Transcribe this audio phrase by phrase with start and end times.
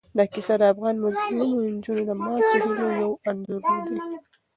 [0.17, 3.79] دا کیسه د افغان مظلومو نجونو د ماتو هیلو یو انځور دی.